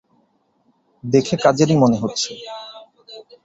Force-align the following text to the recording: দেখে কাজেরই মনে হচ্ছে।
দেখে 1.03 1.35
কাজেরই 1.37 1.75
মনে 1.77 1.97
হচ্ছে। 1.97 2.31